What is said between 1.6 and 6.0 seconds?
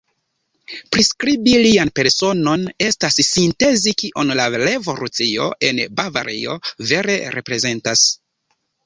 lian personon estas sintezi kion la revolucio en